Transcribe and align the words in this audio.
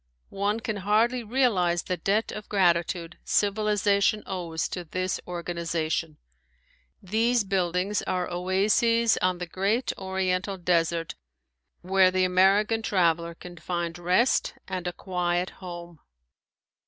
One 0.29 0.59
can 0.59 0.77
hardly 0.77 1.23
realize 1.23 1.83
the 1.83 1.95
debt 1.95 2.31
of 2.31 2.49
gratitude 2.49 3.19
civilization 3.23 4.23
owes 4.25 4.67
to 4.69 4.83
this 4.83 5.19
organization. 5.27 6.17
These 7.03 7.43
buildings 7.43 8.01
are 8.07 8.27
oases 8.27 9.17
on 9.17 9.37
the 9.37 9.45
great 9.45 9.93
oriental 9.99 10.57
desert 10.57 11.13
where 11.81 12.09
the 12.09 12.23
American 12.25 12.81
traveler 12.81 13.35
can 13.35 13.57
find 13.57 13.95
rest 13.99 14.55
and 14.67 14.87
a 14.87 14.93
quiet 14.93 15.51
home. 15.61 15.99